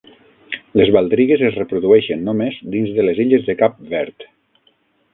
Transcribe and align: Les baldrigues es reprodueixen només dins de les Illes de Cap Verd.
Les 0.79 0.89
baldrigues 0.95 1.43
es 1.51 1.59
reprodueixen 1.61 2.25
només 2.31 2.59
dins 2.77 2.97
de 2.99 3.09
les 3.09 3.23
Illes 3.27 3.49
de 3.51 3.59
Cap 3.63 3.81
Verd. 3.97 4.31